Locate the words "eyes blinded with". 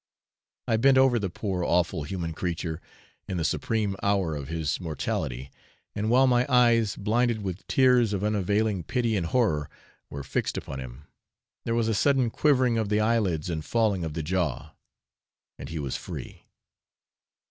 6.51-7.67